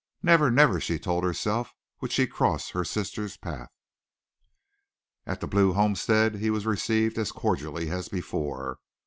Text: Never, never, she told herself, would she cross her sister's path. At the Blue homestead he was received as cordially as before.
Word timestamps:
Never, 0.23 0.49
never, 0.49 0.79
she 0.79 0.97
told 0.97 1.23
herself, 1.23 1.75
would 1.99 2.11
she 2.11 2.25
cross 2.25 2.71
her 2.71 2.83
sister's 2.83 3.37
path. 3.37 3.69
At 5.27 5.41
the 5.41 5.47
Blue 5.47 5.73
homestead 5.73 6.37
he 6.37 6.49
was 6.49 6.65
received 6.65 7.19
as 7.19 7.31
cordially 7.31 7.91
as 7.91 8.09
before. 8.09 8.79